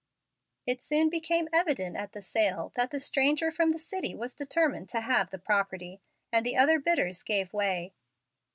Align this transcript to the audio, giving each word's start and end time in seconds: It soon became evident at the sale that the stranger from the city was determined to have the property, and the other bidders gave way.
It 0.65 0.81
soon 0.81 1.11
became 1.11 1.47
evident 1.53 1.95
at 1.95 2.13
the 2.13 2.23
sale 2.23 2.71
that 2.73 2.89
the 2.89 2.99
stranger 2.99 3.51
from 3.51 3.69
the 3.71 3.77
city 3.77 4.15
was 4.15 4.33
determined 4.33 4.89
to 4.89 5.01
have 5.01 5.29
the 5.29 5.37
property, 5.37 6.01
and 6.31 6.43
the 6.43 6.57
other 6.57 6.79
bidders 6.79 7.21
gave 7.21 7.53
way. 7.53 7.93